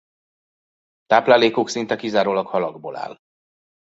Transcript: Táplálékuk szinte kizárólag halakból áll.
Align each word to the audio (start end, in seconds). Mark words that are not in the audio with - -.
Táplálékuk 1.05 1.69
szinte 1.69 1.95
kizárólag 1.95 2.47
halakból 2.47 2.95
áll. 2.95 3.17